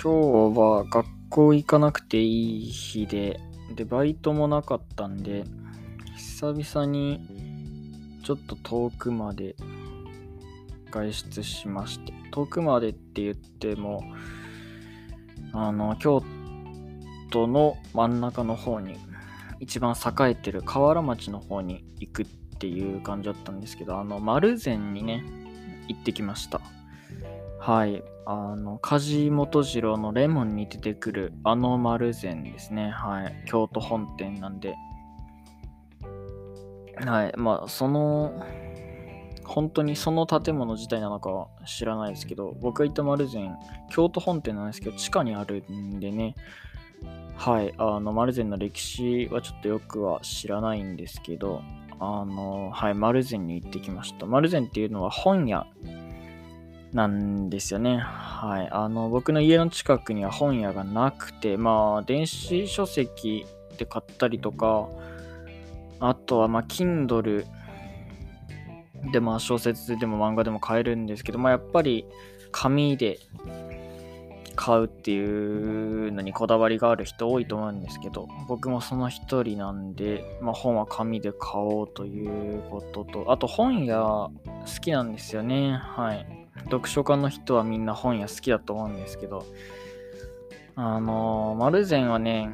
[0.00, 3.40] 今日は学校行かなくていい日で、
[3.74, 5.42] で、バイトもなかったんで、
[6.16, 7.20] 久々に
[8.24, 9.56] ちょっと遠くまで
[10.92, 14.04] 外出しまして、遠くまでって言っても、
[15.52, 16.22] あの、京
[17.32, 18.96] 都の真ん中の方に、
[19.58, 22.26] 一番栄えてる河原町の方に行くっ
[22.60, 25.24] ていう感じだったんですけど、あの、丸善にね、
[25.88, 26.60] 行ってきました。
[27.58, 28.02] はい。
[28.24, 32.90] あの、梶本次郎のレモンに出てくるあの丸善ですね。
[32.90, 33.44] はい。
[33.46, 34.74] 京都本店なんで。
[36.96, 37.32] はい。
[37.36, 38.42] まあ、その、
[39.44, 43.56] 本当にその建物自体なのかは知らないですけど、僕が行った丸善、
[43.90, 46.34] 京都本店なんですけど、地下にあるんでね、
[47.34, 51.62] はい、あの、丸善の歴史はちょっとよくは知らないんですけど、
[51.98, 54.26] あの、はい、丸善に行ってきました。
[54.26, 55.66] 丸善っていうのは本屋
[56.92, 57.98] なんですよね。
[57.98, 58.68] はい。
[58.70, 64.88] あの、僕の家の近くには本屋がなくて、まあ、電子書籍で買ったりとか、
[66.00, 67.44] あとは、まあ、Kindle
[69.12, 72.06] で、まあ、小説でも漫画でも買えるんですけど、まあ、やっぱり
[72.52, 73.18] 紙で
[74.56, 84.30] 買うっていうのにこだわりがある人多いと思うんですけど、僕もその一人なんで、まあ、本は紙で買おうということと、あと本屋好
[84.80, 85.72] きなんですよね。
[85.72, 86.47] はい。
[86.70, 89.44] 読書家の人はみんな本屋好きだと思うんですけど、
[90.76, 92.50] あのー、丸善はね、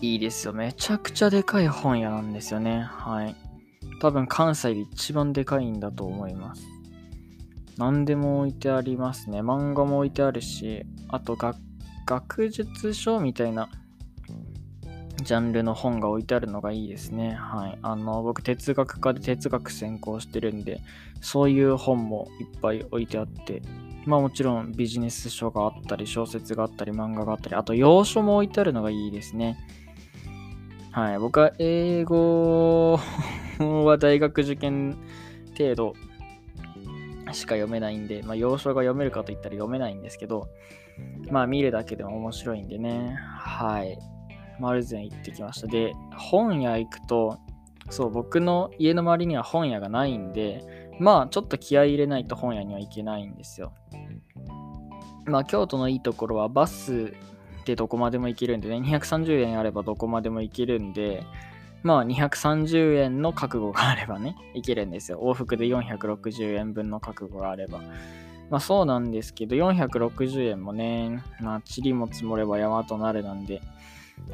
[0.00, 0.52] いいですよ。
[0.52, 2.82] めちゃくちゃでかい本屋なんですよね。
[2.82, 3.34] はい。
[4.00, 6.62] 多分関西で一番でかいんだと思います。
[7.78, 9.40] 何でも置いてありますね。
[9.40, 11.36] 漫画も置いてあるし、あと
[12.06, 13.68] 学術書みたいな
[15.24, 17.32] ジャンルの本が置いてあるのがいいですね。
[17.32, 17.78] はい。
[17.82, 20.80] あの、僕、哲学科で哲学専攻してるんで、
[21.20, 23.62] そういう本もいっぱい置いてあって、
[24.06, 29.58] まあもちろんビジネス書があったり、小説があったり、漫画があったり、あと洋書も置いてあるのがいいですね。
[30.92, 31.18] はい。
[31.18, 33.00] 僕は英語
[33.58, 34.96] は大学受験
[35.58, 35.94] 程度
[37.32, 40.48] しか読めないんで、まあ洋書が読めるかといったら読めないんですけど、
[41.30, 43.16] まあ見るだけでも面白いんでね。
[43.38, 43.98] はい。
[44.60, 45.66] 丸善行ってきました。
[45.66, 47.38] で、本屋行くと、
[47.90, 53.72] そう、僕の家の周りには本屋がないんで、まあ、ちょっと気合い入れないと本屋には行けないんですよ。
[55.26, 57.14] まあ、京都のいいところはバス
[57.64, 61.24] でどこまでも行けるんでね、230円あればどこまでも行けるんで、
[61.82, 65.20] まあ、230円の覚悟があればね、行けるんですよ。
[65.22, 67.80] 往復で460円分の覚悟があれば。
[68.50, 73.62] まあそうなんですけど、460円もね、まあ、塵も積もれば山となるなんで、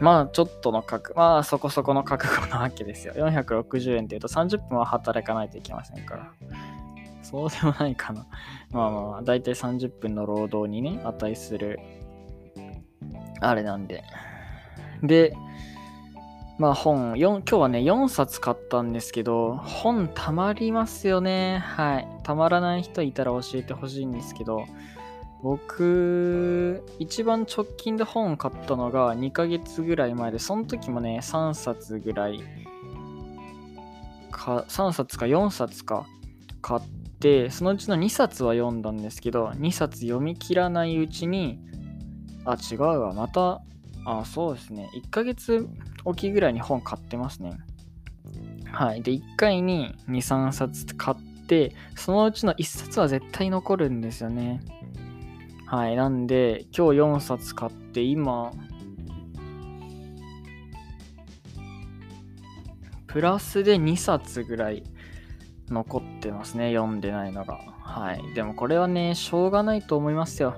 [0.00, 3.14] まあ、ちょっとの覚、まあ、そこそこの覚悟なわけですよ。
[3.14, 6.32] 460円って言うと30分は働かないといけませんから。
[7.22, 8.26] そうでもないかな。
[8.70, 11.80] まあまあ、だいたい30分の労働にね、値する、
[13.40, 14.04] あれなんで。
[15.02, 15.34] で、
[16.58, 21.58] まあ本、今日はね、4冊買ったんですけど、本たまりますよね。
[21.58, 22.08] はい。
[22.22, 24.64] たまらない人いたら教えてほしいんですけど、
[25.42, 32.40] 僕、一番直近で本を買ったのが2ヶ月ぐらい前で、その時もね、3冊ぐらい
[34.30, 36.06] か、3冊か4冊か
[36.62, 36.80] 買っ
[37.20, 41.60] て、そのうちの2冊は読んだんですけど、2冊読み切らないうちに、
[42.44, 43.62] あ、違うわ、また、
[44.04, 45.68] あ、そうですね、1ヶ月
[46.04, 47.58] おきぐらいに本買ってますね。
[48.70, 49.02] はい。
[49.02, 54.60] で、1回に2、3冊買って、そのうちの1冊は絶対残るんですよね。
[55.66, 55.96] はい。
[55.96, 58.52] なんで、今日4冊買って、今、
[63.08, 64.84] プラスで2冊ぐらい
[65.68, 66.72] 残ってますね。
[66.72, 67.58] 読んでないのが。
[67.80, 68.34] はい。
[68.34, 70.54] でもこれはね、しょうがないと思いますよ。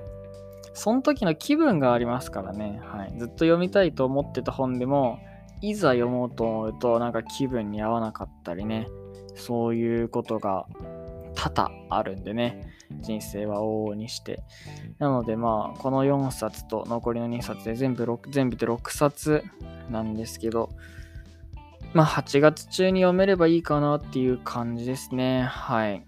[0.73, 2.79] その時の気分がありますからね。
[2.83, 3.13] はい。
[3.17, 5.17] ずっと読みたいと思ってた本でも、
[5.61, 8.87] いざ読もうと思うと、なんか気分に合わなかったりね。
[9.35, 10.67] そういうことが
[11.39, 12.69] 多々あるんでね。
[13.01, 14.43] 人生は往々にして。
[14.97, 19.43] なのでまあ、この4冊と残りの2冊で全部6、全部で6冊
[19.89, 20.69] なんですけど、
[21.93, 25.43] まあ8月中に読めればいいかなっていう感じですね。
[25.43, 26.05] はい。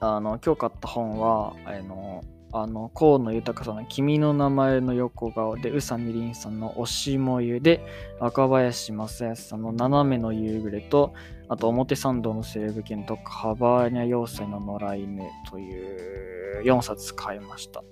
[0.00, 7.80] あの、今日買った本は、あの、あの、河野豊さんの君の名前の横顔で、宇佐美凛さんの推しもゆで、
[8.18, 11.14] 若林正康さんの斜めの夕暮れと、
[11.48, 17.82] あと表参道の西部犬とカバーニャ要塞の野良犬という4冊買いました。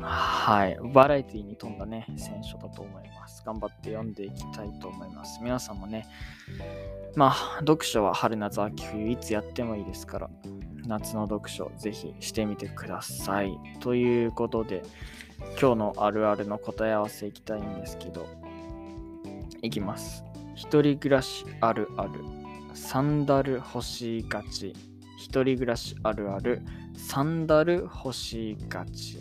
[0.00, 0.78] はい。
[0.92, 3.42] バラエティに富んだね、選書だと思います。
[3.44, 5.40] 頑張って読んでいきたいと思います。
[5.42, 6.06] 皆さんもね、
[7.16, 10.30] まあ、読書は春夏秋冬いつやってもいいですから、
[10.86, 13.58] 夏の読書ぜひしてみてください。
[13.80, 14.82] ということで、
[15.60, 18.26] 今日のあるあるの答え合わせいきたいんですけど、
[19.62, 20.24] いきます。
[20.54, 22.12] 一人暮らしあるある。
[22.74, 24.74] サンダル欲しいがち。
[25.16, 26.62] 一人暮らしあるある。
[26.96, 29.18] サンダル欲しいがち。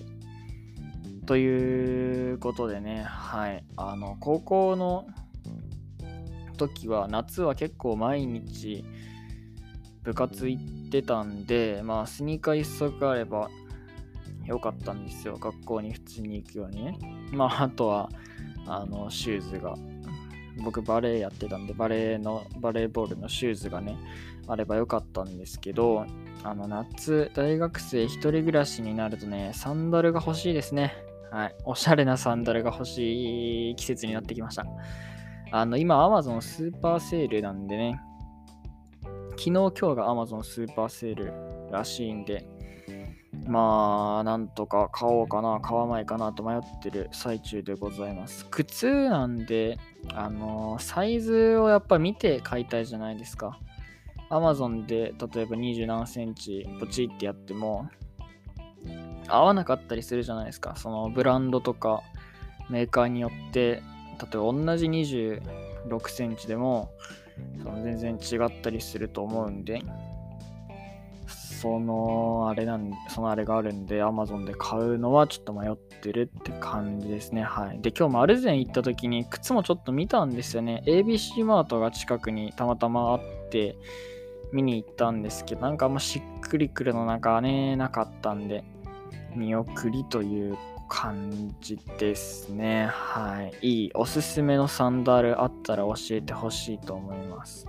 [1.26, 3.64] ということでね、はい。
[3.78, 5.08] あの、高校の
[6.58, 8.84] 時は、夏は結構毎日
[10.04, 13.50] 部活行ってたんで、まあ、スニーカー一足あれば
[14.46, 15.38] よかったんですよ。
[15.38, 16.98] 学校に普通に行くようにね。
[17.32, 18.10] まあ、あとは、
[18.68, 19.76] あの、シューズが。
[20.62, 23.98] 僕バレーやってたんで、バレーの、バレーボールのシューズがね、
[24.48, 26.06] あればよかったんですけど、
[26.44, 30.94] あの、夏、大学生一人暮らしになるとね、サンダルが欲しいですね。
[31.32, 31.56] はい。
[31.66, 34.66] おしゃれなサンダルが欲しい季節になってきました。
[35.52, 38.00] あの、今、Amazon スーパーセールなんでね、
[39.38, 41.34] 昨日、今日が Amazon スーパーセール
[41.72, 42.46] らしいんで、
[43.46, 48.46] まあ、なんとか買おうかな、買わないかなと迷ってる最中でございます。
[48.50, 49.78] 靴なんで、
[50.14, 53.60] あのー、サイズをやっぱ見て買いたいじゃないですか。
[54.30, 57.88] Amazon で例えば20何センチポチってやっても
[59.28, 60.76] 合わなかったりするじゃないですか。
[60.76, 62.02] そのブランドとか
[62.70, 63.82] メーカーによって、例
[64.34, 66.92] えば同じ26センチでも
[67.62, 69.82] その全然違ったりすると思うんで、
[71.28, 77.44] そのあれなんそのあれがあるんで Amazon で買うのはちょっと迷ってるって感じですね。
[77.44, 77.80] はい。
[77.82, 80.84] で今日もアルゼン行った時に靴もちょっと見たんですよね。
[80.86, 83.20] ABC マートが近くにたまたまあっ
[83.50, 83.78] て
[84.52, 88.64] 見に行ったんですけどなんかあんましっくりくるのなんかねなかったんで
[89.36, 90.58] 見送りという
[90.96, 97.66] 感じですねはいいいおすすめのサンダルあったら教えてほしいと思います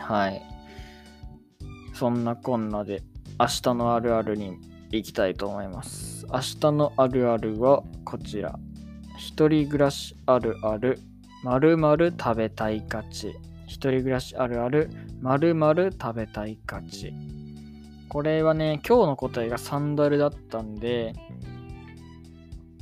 [0.00, 0.42] はい
[1.94, 3.02] そんなこんなで
[3.38, 4.58] 明日のあるあるに
[4.90, 6.26] 行きたいと思います。
[6.32, 8.58] 明日のあるあるはこちら。
[9.18, 10.98] 一人暮らしあるある、
[11.42, 13.34] まるまる食べたい価値。
[13.66, 14.90] 一人暮らしあるある、
[15.20, 17.12] まるまる食べたい価値。
[18.08, 21.14] これはね、今日の答えがサンダルだったんで、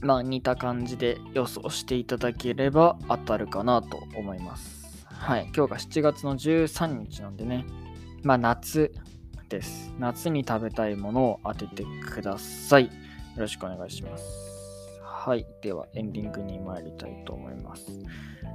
[0.05, 5.06] まあ似た感じで予想していただければ当たるかなと思います。
[5.09, 7.65] はい、今日が7月の13日なんでね、
[8.23, 8.95] まあ夏
[9.49, 9.93] です。
[9.99, 12.85] 夏に食べたいものを当ててください。
[12.85, 12.91] よ
[13.39, 14.54] ろしくお願いします。
[15.25, 15.47] はい。
[15.62, 17.99] では、エンディングに参りたいと思います。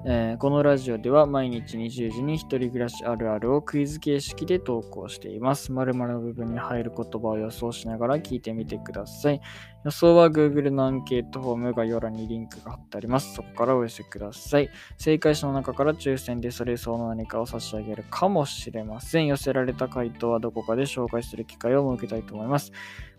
[0.05, 5.71] えー、このラジオでは毎日20時に一人暮らしあるあるをクイズ形式で投稿しています。
[5.71, 9.41] 〇〇の部分に入る言葉を予想しながら聞いてみてください。
[9.83, 13.33] 予想は Google のアンケートフォーム概要欄にリンクが貼ってあります。
[13.33, 14.69] そこからお寄せください。
[14.97, 19.27] 正解者の中から抽選でそれ相の何かを差し上げるかもしれません。
[19.27, 22.71] 寄せられた回答はどこかで紹介する機会を設けたいと思います。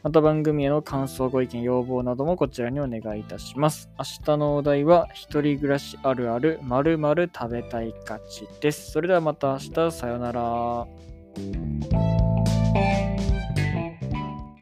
[0.02, 3.39] また番組への感想、ご意見、要望などもこちらにお願いいたします。
[3.40, 8.92] します明日のお題は、一人暮らしあるある〇〇食べたい価値です。
[8.92, 12.19] それではまた明日、さようなら。